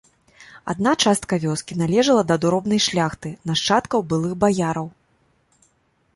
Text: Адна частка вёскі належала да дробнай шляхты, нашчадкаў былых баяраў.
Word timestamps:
Адна 0.73 0.93
частка 1.05 1.33
вёскі 1.43 1.77
належала 1.81 2.23
да 2.31 2.39
дробнай 2.47 2.79
шляхты, 2.87 3.33
нашчадкаў 3.51 3.99
былых 4.11 4.33
баяраў. 4.47 4.87